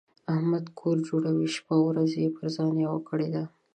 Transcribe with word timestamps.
احمد 0.33 0.65
کور 0.79 0.97
جوړوي؛ 1.07 1.47
شپه 1.55 1.73
او 1.79 1.83
ورځ 1.89 2.11
يې 2.21 2.27
پر 2.37 2.45
ځان 2.55 2.73
یوه 2.85 2.99
کړې 3.09 3.27
ده. 3.35 3.43